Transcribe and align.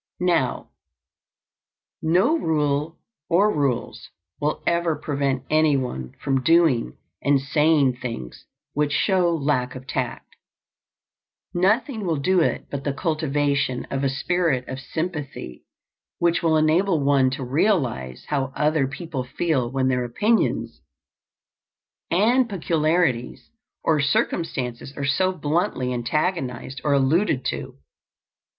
Now, 0.19 0.71
no 2.01 2.35
rule 2.35 2.97
or 3.29 3.55
rules 3.55 4.09
will 4.39 4.63
ever 4.65 4.95
prevent 4.95 5.43
anyone 5.51 6.15
from 6.19 6.41
doing 6.41 6.97
and 7.21 7.39
saying 7.39 7.97
things 7.97 8.47
which 8.73 8.91
show 8.93 9.29
lack 9.31 9.75
of 9.75 9.85
tact. 9.85 10.35
Nothing 11.53 12.03
will 12.03 12.15
do 12.17 12.39
it 12.39 12.65
but 12.71 12.83
the 12.83 12.93
cultivation 12.95 13.85
of 13.91 14.03
a 14.03 14.09
spirit 14.09 14.67
of 14.67 14.79
sympathy 14.79 15.65
which 16.17 16.41
will 16.41 16.57
enable 16.57 17.03
one 17.05 17.29
to 17.29 17.43
realize 17.45 18.25
how 18.29 18.51
other 18.55 18.87
people 18.87 19.23
feel 19.23 19.69
when 19.69 19.87
their 19.87 20.03
opinions 20.03 20.81
and 22.09 22.49
peculiarities 22.49 23.51
or 23.83 24.01
circumstances 24.01 24.97
are 24.97 25.05
so 25.05 25.31
bluntly 25.31 25.93
antagonized 25.93 26.81
or 26.83 26.93
alluded 26.93 27.45
to. 27.45 27.77